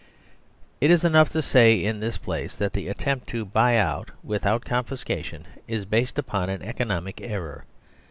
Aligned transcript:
It 0.79 0.89
is 0.89 1.05
enough 1.05 1.29
to 1.33 1.43
say 1.43 1.75
in 1.75 1.99
this 1.99 2.17
place 2.17 2.55
that 2.55 2.73
the 2.73 2.87
attempt 2.87 3.27
to" 3.27 3.45
buy 3.45 3.77
out" 3.77 4.09
without 4.33 4.65
confiscation 4.65 5.45
is 5.67 5.85
based 5.85 6.17
upon 6.17 6.49
an 6.49 6.63
economic 6.63 7.21
error. 7.21 7.65